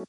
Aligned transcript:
Hallo 0.00 0.08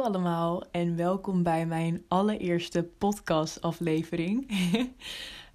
allemaal 0.00 0.64
en 0.70 0.96
welkom 0.96 1.42
bij 1.42 1.66
mijn 1.66 2.04
allereerste 2.08 2.82
podcastaflevering. 2.82 4.50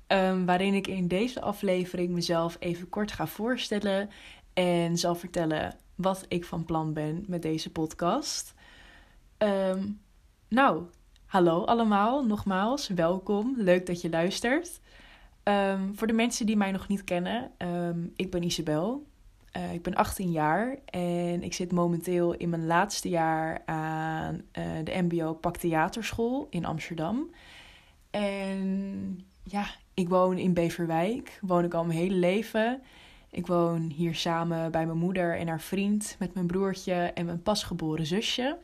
um, 0.08 0.46
waarin 0.50 0.74
ik 0.74 0.88
in 0.88 1.08
deze 1.08 1.42
aflevering 1.42 2.10
mezelf 2.10 2.56
even 2.60 2.90
kort 2.90 3.12
ga 3.12 3.28
voorstellen 3.28 4.10
en 4.54 4.98
zal 4.98 5.16
vertellen 5.16 5.76
wat 5.96 6.26
ik 6.28 6.46
van 6.46 6.66
plan 6.66 6.94
ben 6.94 7.26
met 7.28 7.42
deze 7.42 7.72
podcast. 7.72 8.54
Um, 9.38 10.02
nou, 10.48 10.84
hallo 11.28 11.64
allemaal, 11.64 12.26
nogmaals, 12.26 12.88
welkom. 12.88 13.54
Leuk 13.58 13.86
dat 13.86 14.02
je 14.02 14.10
luistert. 14.10 14.80
Um, 15.44 15.96
voor 15.96 16.08
de 16.08 16.14
mensen 16.14 16.46
die 16.46 16.58
mij 16.58 16.72
nog 16.72 16.88
niet 16.88 17.04
kennen, 17.04 17.52
ik 18.16 18.32
ben 18.32 18.44
Isabel. 18.44 19.06
Uh, 19.58 19.74
ik 19.74 19.82
ben 19.82 19.96
18 19.96 20.32
jaar 20.32 20.78
en 20.86 21.44
ik 21.44 21.54
zit 21.54 21.72
momenteel 21.72 22.34
in 22.34 22.50
mijn 22.50 22.66
laatste 22.66 23.10
jaar 23.10 23.62
aan 23.66 24.42
uh, 24.58 24.64
de 24.84 25.02
MBO 25.02 25.34
Pak 25.34 25.58
Theaterschool 25.58 26.48
in 26.50 26.66
Amsterdam. 26.66 27.30
En 28.10 29.26
ja, 29.44 29.66
ik 29.94 30.10
woon 30.10 30.38
in 30.38 30.54
Beverwijk. 30.54 31.40
Woon 31.42 31.64
ik 31.64 31.74
al 31.74 31.86
mijn 31.86 32.00
hele 32.00 32.16
leven. 32.16 32.82
Ik 33.32 33.48
woon 33.48 33.82
hier 33.96 34.16
samen 34.16 34.72
bij 34.72 34.86
mijn 34.86 34.98
moeder 34.98 35.38
en 35.38 35.48
haar 35.48 35.62
vriend, 35.62 36.16
met 36.20 36.34
mijn 36.34 36.48
broertje 36.48 36.94
en 36.94 37.26
mijn 37.26 37.44
pasgeboren 37.44 38.06
zusje. 38.06 38.58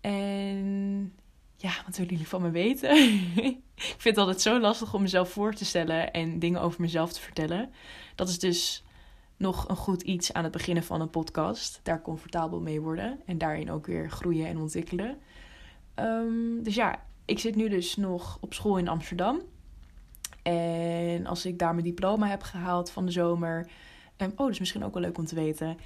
En 0.00 1.12
ja, 1.56 1.70
wat 1.86 1.96
willen 1.96 2.12
jullie 2.12 2.28
van 2.28 2.42
me 2.42 2.50
weten? 2.50 2.96
ik 3.74 3.94
vind 3.96 4.04
het 4.04 4.18
altijd 4.18 4.40
zo 4.40 4.60
lastig 4.60 4.94
om 4.94 5.02
mezelf 5.02 5.30
voor 5.30 5.54
te 5.54 5.64
stellen 5.64 6.12
en 6.12 6.38
dingen 6.38 6.60
over 6.60 6.80
mezelf 6.80 7.12
te 7.12 7.20
vertellen. 7.20 7.70
Dat 8.14 8.28
is 8.28 8.38
dus 8.38 8.84
nog 9.36 9.68
een 9.68 9.76
goed 9.76 10.02
iets 10.02 10.32
aan 10.32 10.42
het 10.42 10.52
beginnen 10.52 10.84
van 10.84 11.00
een 11.00 11.10
podcast. 11.10 11.80
Daar 11.82 12.02
comfortabel 12.02 12.60
mee 12.60 12.80
worden 12.80 13.20
en 13.26 13.38
daarin 13.38 13.70
ook 13.70 13.86
weer 13.86 14.10
groeien 14.10 14.46
en 14.46 14.58
ontwikkelen. 14.58 15.18
Um, 15.94 16.62
dus 16.62 16.74
ja, 16.74 17.02
ik 17.24 17.38
zit 17.38 17.56
nu 17.56 17.68
dus 17.68 17.96
nog 17.96 18.38
op 18.40 18.54
school 18.54 18.78
in 18.78 18.88
Amsterdam. 18.88 19.40
En 20.42 21.26
als 21.26 21.46
ik 21.46 21.58
daar 21.58 21.72
mijn 21.72 21.86
diploma 21.86 22.26
heb 22.26 22.42
gehaald 22.42 22.90
van 22.90 23.06
de 23.06 23.12
zomer. 23.12 23.70
Um, 24.16 24.30
oh, 24.30 24.36
dat 24.36 24.50
is 24.50 24.58
misschien 24.58 24.84
ook 24.84 24.94
wel 24.94 25.02
leuk 25.02 25.18
om 25.18 25.24
te 25.24 25.34
weten. 25.34 25.76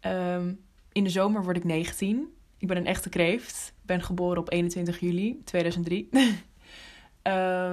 Um, 0.00 0.60
in 0.92 1.04
de 1.04 1.10
zomer 1.10 1.42
word 1.44 1.56
ik 1.56 1.64
19. 1.64 2.34
Ik 2.64 2.70
ben 2.70 2.78
een 2.78 2.86
echte 2.86 3.08
kreeft. 3.08 3.72
Ik 3.80 3.86
ben 3.86 4.02
geboren 4.02 4.38
op 4.38 4.52
21 4.52 5.00
juli 5.00 5.40
2003. 5.44 6.08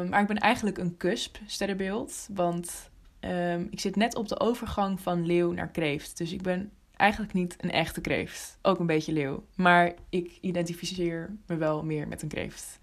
maar 0.09 0.21
ik 0.21 0.27
ben 0.27 0.37
eigenlijk 0.37 0.77
een 0.77 0.97
cusp 0.97 1.37
sterrenbeeld. 1.45 2.27
Want 2.33 2.89
Um, 3.25 3.67
ik 3.71 3.79
zit 3.79 3.95
net 3.95 4.15
op 4.15 4.27
de 4.27 4.39
overgang 4.39 4.99
van 4.99 5.25
leeuw 5.25 5.51
naar 5.51 5.69
kreeft. 5.69 6.17
Dus 6.17 6.31
ik 6.31 6.41
ben 6.41 6.71
eigenlijk 6.95 7.33
niet 7.33 7.55
een 7.57 7.71
echte 7.71 8.01
kreeft. 8.01 8.57
Ook 8.61 8.79
een 8.79 8.85
beetje 8.85 9.13
leeuw. 9.13 9.45
Maar 9.55 9.93
ik 10.09 10.37
identificeer 10.41 11.35
me 11.47 11.55
wel 11.55 11.83
meer 11.83 12.07
met 12.07 12.21
een 12.21 12.27
kreeft. 12.27 12.79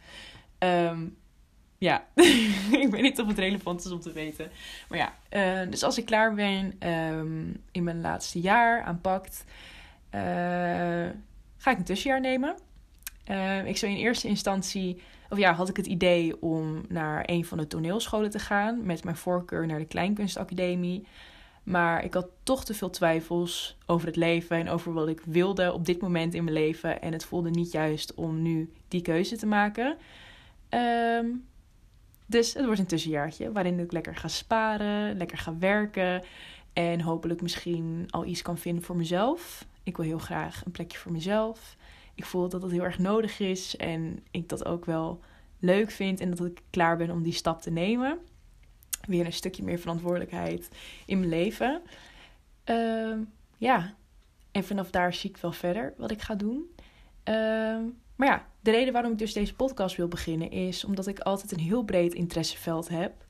Um, 0.59 1.17
ja, 1.78 2.06
ik 2.83 2.89
weet 2.91 3.03
niet 3.03 3.20
of 3.20 3.27
het 3.27 3.39
relevant 3.39 3.84
is 3.84 3.91
om 3.91 4.00
te 4.00 4.12
weten. 4.12 4.50
Maar 4.89 4.98
ja, 4.98 5.12
uh, 5.65 5.70
dus 5.70 5.83
als 5.83 5.98
ik 5.98 6.05
klaar 6.05 6.34
ben 6.34 6.78
in 7.72 7.84
mijn 7.84 8.00
laatste 8.00 8.41
jaar 8.41 8.83
aanpakt, 8.83 9.45
uh, 10.15 11.09
ga 11.59 11.70
ik 11.70 11.78
een 11.78 11.84
tussenjaar 11.84 12.20
nemen. 12.20 12.56
Uh, 13.31 13.67
ik 13.67 13.77
zou 13.77 13.92
in 13.92 13.98
eerste 13.98 14.28
instantie 14.28 15.03
of 15.28 15.39
ja, 15.39 15.53
had 15.53 15.69
ik 15.69 15.77
het 15.77 15.87
idee 15.87 16.42
om 16.42 16.84
naar 16.89 17.23
een 17.27 17.45
van 17.45 17.59
de 17.59 17.67
toneelscholen 17.67 18.31
te 18.31 18.39
gaan. 18.39 18.87
Met 18.87 19.05
mijn 19.05 19.17
voorkeur 19.17 19.67
naar 19.67 19.78
de 19.78 19.84
Kleinkunstacademie. 19.84 21.06
Maar 21.62 22.05
ik 22.05 22.15
had 22.15 22.28
toch 22.42 22.65
te 22.65 22.75
veel 22.75 22.91
twijfels 22.91 23.77
over 23.87 24.06
het 24.06 24.17
leven 24.17 24.56
en 24.56 24.69
over 24.69 24.92
wat 24.92 25.09
ik 25.09 25.20
wilde 25.25 25.72
op 25.72 25.84
dit 25.84 26.00
moment 26.00 26.34
in 26.34 26.44
mijn 26.44 26.56
leven. 26.56 27.03
En 27.03 27.12
het 27.12 27.25
voelde 27.25 27.50
niet 27.50 27.72
juist 27.72 28.15
om 28.15 28.43
nu 28.43 28.72
die 28.88 29.03
keuze 29.03 29.37
te 29.37 29.47
maken. 29.47 29.97
Um, 30.71 31.47
dus 32.27 32.54
het 32.54 32.65
wordt 32.65 32.81
een 32.81 32.87
tussenjaartje 32.87 33.53
waarin 33.53 33.78
ik 33.78 33.93
lekker 33.93 34.16
ga 34.16 34.28
sparen, 34.28 35.16
lekker 35.16 35.38
ga 35.38 35.59
werken. 35.59 36.25
En 36.72 37.00
hopelijk 37.00 37.43
misschien 37.43 38.06
al 38.10 38.25
iets 38.25 38.43
kan 38.43 38.59
vinden 38.59 38.84
voor 38.84 38.97
mezelf. 38.97 39.66
Ik 39.88 39.97
wil 39.97 40.06
heel 40.06 40.19
graag 40.19 40.65
een 40.65 40.72
plekje 40.72 40.99
voor 40.99 41.12
mezelf 41.12 41.76
ik 42.19 42.25
voel 42.25 42.49
dat 42.49 42.60
dat 42.60 42.71
heel 42.71 42.82
erg 42.82 42.99
nodig 42.99 43.41
is 43.41 43.76
en 43.76 44.25
ik 44.31 44.49
dat 44.49 44.65
ook 44.65 44.84
wel 44.84 45.21
leuk 45.59 45.91
vind 45.91 46.21
en 46.21 46.31
dat 46.31 46.47
ik 46.47 46.60
klaar 46.71 46.97
ben 46.97 47.10
om 47.10 47.22
die 47.22 47.32
stap 47.32 47.62
te 47.62 47.71
nemen. 47.71 48.19
Weer 49.06 49.27
een 49.27 49.32
stukje 49.32 49.62
meer 49.62 49.78
verantwoordelijkheid 49.78 50.69
in 51.06 51.19
mijn 51.19 51.31
leven. 51.31 51.82
Uh, 52.65 53.16
ja, 53.56 53.94
en 54.53 54.65
vanaf 54.65 54.91
daar 54.91 55.15
zie 55.15 55.31
ik 55.31 55.37
wel 55.37 55.53
verder 55.53 55.94
wat 55.97 56.10
ik 56.10 56.22
ga 56.22 56.34
doen. 56.34 56.75
Uh, 57.25 57.34
maar 58.16 58.28
ja, 58.28 58.47
de 58.60 58.71
reden 58.71 58.93
waarom 58.93 59.12
ik 59.12 59.19
dus 59.19 59.32
deze 59.32 59.54
podcast 59.54 59.97
wil 59.97 60.09
beginnen 60.09 60.50
is 60.50 60.84
omdat 60.84 61.06
ik 61.06 61.19
altijd 61.19 61.53
een 61.53 61.60
heel 61.60 61.82
breed 61.82 62.15
interesseveld 62.15 62.88
heb. 62.88 63.27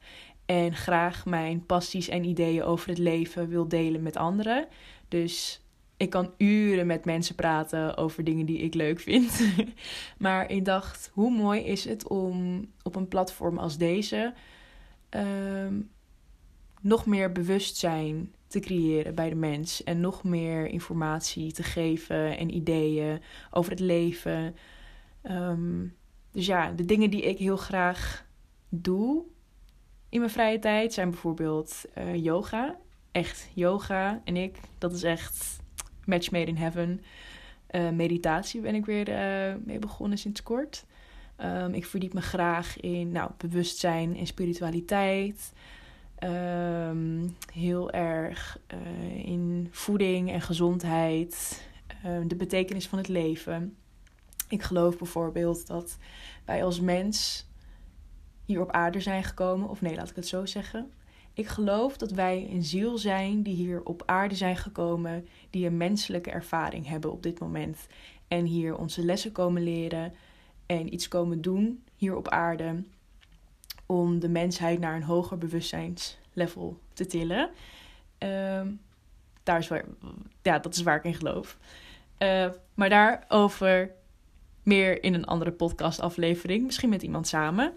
En 0.46 0.74
graag 0.74 1.26
mijn 1.26 1.66
passies 1.66 2.08
en 2.08 2.24
ideeën 2.24 2.62
over 2.62 2.88
het 2.88 2.98
leven 2.98 3.48
wil 3.48 3.68
delen 3.68 4.02
met 4.02 4.16
anderen. 4.16 4.68
Dus 5.08 5.60
ik 5.98 6.10
kan 6.10 6.32
uren 6.36 6.86
met 6.86 7.04
mensen 7.04 7.34
praten 7.34 7.96
over 7.96 8.24
dingen 8.24 8.46
die 8.46 8.58
ik 8.58 8.74
leuk 8.74 9.00
vind. 9.00 9.40
maar 10.18 10.50
ik 10.50 10.64
dacht, 10.64 11.10
hoe 11.12 11.30
mooi 11.30 11.60
is 11.60 11.84
het 11.84 12.08
om 12.08 12.66
op 12.82 12.96
een 12.96 13.08
platform 13.08 13.58
als 13.58 13.78
deze 13.78 14.34
ehm, 15.08 15.80
nog 16.80 17.06
meer 17.06 17.32
bewustzijn 17.32 18.34
te 18.46 18.60
creëren 18.60 19.14
bij 19.14 19.28
de 19.28 19.34
mens. 19.34 19.84
En 19.84 20.00
nog 20.00 20.24
meer 20.24 20.66
informatie 20.66 21.52
te 21.52 21.62
geven 21.62 22.38
en 22.38 22.54
ideeën 22.54 23.22
over 23.50 23.70
het 23.70 23.80
leven. 23.80 24.56
Ehm, 25.22 25.86
dus 26.32 26.46
ja, 26.46 26.72
de 26.72 26.84
dingen 26.84 27.10
die 27.10 27.22
ik 27.22 27.38
heel 27.38 27.56
graag 27.56 28.26
doe 28.68 29.24
in 30.08 30.18
mijn 30.18 30.32
vrije 30.32 30.58
tijd 30.58 30.92
zijn 30.92 31.10
bijvoorbeeld 31.10 31.84
uh, 31.98 32.24
yoga. 32.24 32.76
Echt 33.12 33.48
yoga 33.54 34.20
en 34.24 34.36
ik, 34.36 34.60
dat 34.78 34.92
is 34.92 35.02
echt 35.02 35.58
Match 36.08 36.30
Made 36.30 36.46
in 36.46 36.56
Heaven. 36.56 37.00
Uh, 37.70 37.90
meditatie 37.90 38.60
ben 38.60 38.74
ik 38.74 38.86
weer 38.86 39.08
uh, 39.08 39.54
mee 39.64 39.78
begonnen 39.78 40.18
sinds 40.18 40.42
kort. 40.42 40.84
Um, 41.40 41.74
ik 41.74 41.86
verdiep 41.86 42.12
me 42.12 42.20
graag 42.20 42.80
in 42.80 43.12
nou, 43.12 43.30
bewustzijn 43.36 44.16
en 44.16 44.26
spiritualiteit. 44.26 45.52
Um, 46.24 47.36
heel 47.52 47.90
erg 47.90 48.58
uh, 48.74 49.24
in 49.26 49.68
voeding 49.70 50.30
en 50.32 50.40
gezondheid. 50.40 51.62
de 52.26 52.36
betekenis 52.36 52.88
van 52.88 52.98
het 52.98 53.08
leven. 53.08 53.76
Ik 54.48 54.62
geloof 54.62 54.98
bijvoorbeeld 54.98 55.66
dat 55.66 55.98
wij 56.44 56.64
als 56.64 56.80
mens 56.80 57.46
hier 58.44 58.60
op 58.60 58.70
aarde 58.70 59.00
zijn 59.00 59.24
gekomen. 59.24 59.68
Of 59.68 59.80
nee, 59.80 59.94
laat 59.94 60.10
ik 60.10 60.16
het 60.16 60.28
zo 60.28 60.46
zeggen. 60.46 60.90
Ik 61.38 61.46
geloof 61.46 61.96
dat 61.96 62.10
wij 62.10 62.48
een 62.50 62.64
ziel 62.64 62.98
zijn 62.98 63.42
die 63.42 63.54
hier 63.54 63.82
op 63.84 64.02
aarde 64.06 64.34
zijn 64.34 64.56
gekomen, 64.56 65.28
die 65.50 65.66
een 65.66 65.76
menselijke 65.76 66.30
ervaring 66.30 66.86
hebben 66.86 67.12
op 67.12 67.22
dit 67.22 67.38
moment. 67.38 67.86
En 68.28 68.44
hier 68.44 68.76
onze 68.76 69.04
lessen 69.04 69.32
komen 69.32 69.62
leren 69.62 70.14
en 70.66 70.92
iets 70.94 71.08
komen 71.08 71.40
doen 71.40 71.84
hier 71.96 72.16
op 72.16 72.28
aarde 72.28 72.82
om 73.86 74.18
de 74.18 74.28
mensheid 74.28 74.78
naar 74.78 74.96
een 74.96 75.02
hoger 75.02 75.38
bewustzijnslevel 75.38 76.78
te 76.92 77.06
tillen. 77.06 77.50
Uh, 78.18 78.62
daar 79.42 79.58
is 79.58 79.68
waar, 79.68 79.84
ja, 80.42 80.58
dat 80.58 80.74
is 80.74 80.82
waar 80.82 80.96
ik 80.96 81.04
in 81.04 81.14
geloof. 81.14 81.58
Uh, 82.18 82.48
maar 82.74 82.88
daarover 82.88 83.90
meer 84.62 85.02
in 85.02 85.14
een 85.14 85.26
andere 85.26 85.52
podcastaflevering, 85.52 86.64
misschien 86.64 86.88
met 86.88 87.02
iemand 87.02 87.26
samen. 87.26 87.72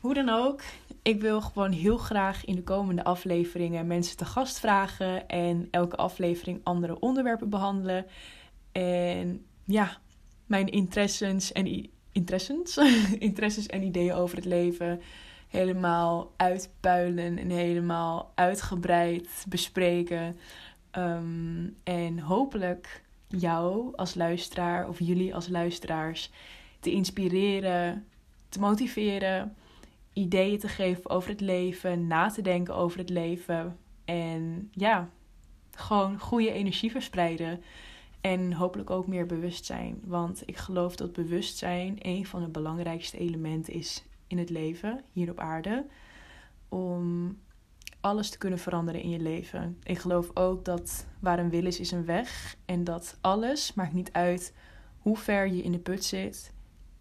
Hoe 0.00 0.14
dan 0.14 0.28
ook, 0.28 0.62
ik 1.02 1.20
wil 1.20 1.40
gewoon 1.40 1.72
heel 1.72 1.96
graag 1.96 2.44
in 2.44 2.54
de 2.54 2.62
komende 2.62 3.04
afleveringen 3.04 3.86
mensen 3.86 4.16
te 4.16 4.24
gast 4.24 4.60
vragen 4.60 5.28
en 5.28 5.68
elke 5.70 5.96
aflevering 5.96 6.60
andere 6.62 6.98
onderwerpen 6.98 7.48
behandelen. 7.48 8.06
En 8.72 9.44
ja, 9.64 9.98
mijn 10.46 10.68
interesses 10.68 11.52
en, 11.52 11.90
interesses, 12.12 12.76
interesses 13.18 13.66
en 13.66 13.82
ideeën 13.82 14.12
over 14.12 14.36
het 14.36 14.44
leven 14.44 15.00
helemaal 15.48 16.32
uitpuilen 16.36 17.38
en 17.38 17.50
helemaal 17.50 18.32
uitgebreid 18.34 19.44
bespreken. 19.48 20.38
Ehm, 20.90 21.68
en 21.84 22.18
hopelijk 22.18 23.02
jou 23.28 23.96
als 23.96 24.14
luisteraar 24.14 24.88
of 24.88 24.98
jullie 24.98 25.34
als 25.34 25.48
luisteraars 25.48 26.30
te 26.80 26.90
inspireren, 26.90 28.06
te 28.48 28.60
motiveren 28.60 29.56
ideeën 30.18 30.58
te 30.58 30.68
geven 30.68 31.10
over 31.10 31.30
het 31.30 31.40
leven, 31.40 32.06
na 32.06 32.28
te 32.28 32.42
denken 32.42 32.74
over 32.74 32.98
het 32.98 33.08
leven. 33.08 33.78
En 34.04 34.70
ja, 34.72 35.08
gewoon 35.70 36.18
goede 36.18 36.52
energie 36.52 36.90
verspreiden. 36.90 37.62
En 38.20 38.52
hopelijk 38.52 38.90
ook 38.90 39.06
meer 39.06 39.26
bewustzijn. 39.26 40.00
Want 40.04 40.42
ik 40.46 40.56
geloof 40.56 40.96
dat 40.96 41.12
bewustzijn 41.12 41.96
een 41.98 42.26
van 42.26 42.40
de 42.40 42.48
belangrijkste 42.48 43.18
elementen 43.18 43.72
is 43.72 44.04
in 44.26 44.38
het 44.38 44.50
leven, 44.50 45.04
hier 45.12 45.30
op 45.30 45.38
aarde, 45.38 45.86
om 46.68 47.36
alles 48.00 48.30
te 48.30 48.38
kunnen 48.38 48.58
veranderen 48.58 49.02
in 49.02 49.10
je 49.10 49.20
leven. 49.20 49.78
Ik 49.82 49.98
geloof 49.98 50.30
ook 50.34 50.64
dat 50.64 51.06
waar 51.20 51.38
een 51.38 51.50
wil 51.50 51.66
is, 51.66 51.80
is 51.80 51.90
een 51.90 52.04
weg. 52.04 52.56
En 52.64 52.84
dat 52.84 53.18
alles, 53.20 53.74
maakt 53.74 53.92
niet 53.92 54.12
uit 54.12 54.54
hoe 54.98 55.16
ver 55.16 55.46
je 55.46 55.62
in 55.62 55.72
de 55.72 55.78
put 55.78 56.04
zit, 56.04 56.52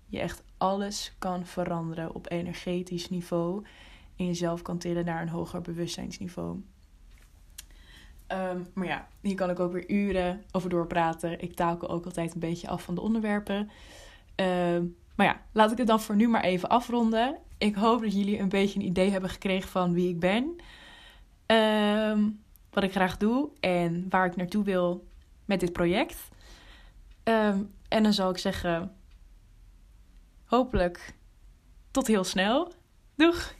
je 0.08 0.20
echt 0.20 0.44
alles 0.58 1.16
kan 1.20 1.46
veranderen 1.46 2.16
op 2.16 2.32
energetisch 2.32 3.10
niveau. 3.10 3.66
En 4.16 4.26
jezelf 4.26 4.62
kan 4.62 4.78
tillen 4.78 5.06
naar 5.06 5.22
een 5.22 5.30
hoger 5.30 5.62
bewustzijnsniveau. 5.62 6.64
Um, 8.28 8.68
maar 8.74 8.88
ja, 8.88 9.08
hier 9.22 9.36
kan 9.36 9.50
ik 9.50 9.60
ook 9.60 9.72
weer 9.72 9.90
uren 9.90 10.44
over 10.52 10.70
doorpraten. 10.70 11.42
Ik 11.42 11.56
takel 11.56 11.90
ook 11.90 12.06
altijd 12.06 12.34
een 12.34 12.40
beetje 12.40 12.68
af 12.68 12.84
van 12.84 12.96
de 12.96 13.02
onderwerpen. 13.02 13.70
Um, 14.36 14.96
maar 15.16 15.26
ja, 15.26 15.42
laat 15.52 15.72
ik 15.72 15.78
het 15.78 15.88
dan 15.88 16.02
voor 16.02 16.16
nu 16.16 16.28
maar 16.28 16.44
even 16.44 16.70
afronden. 16.70 17.38
Ik 17.58 17.76
hoop 17.76 18.02
dat 18.02 18.14
jullie 18.14 18.40
een 18.40 18.50
beetje 18.50 18.80
een 18.80 18.86
idee 18.86 19.10
hebben 19.10 19.30
gekregen 19.30 19.70
van 19.70 19.94
wie 19.94 20.10
ik 20.10 20.20
ben. 20.20 20.56
Um, 21.58 22.44
wat 22.70 22.84
ik 22.84 22.92
graag 22.92 23.18
doe 23.18 23.50
en 23.60 24.06
waar 24.10 24.26
ik 24.26 24.36
naartoe 24.36 24.64
wil 24.64 25.08
met 25.46 25.60
dit 25.60 25.74
project. 25.74 26.30
En 27.24 28.04
dan 28.04 28.14
zal 28.14 28.30
ik 28.30 28.38
zeggen, 28.38 28.96
hopelijk 30.48 31.16
tot 31.92 32.08
heel 32.08 32.24
snel. 32.24 32.74
Doeg! 33.16 33.56